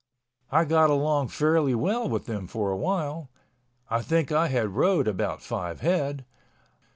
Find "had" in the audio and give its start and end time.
4.47-4.69